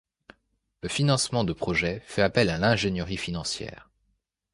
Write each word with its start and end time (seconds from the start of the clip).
Le 0.81 0.89
financement 0.89 1.43
de 1.43 1.53
projet 1.53 2.01
fait 2.07 2.23
appel 2.23 2.49
à 2.49 2.57
l'ingénierie 2.57 3.17
financière. 3.17 3.91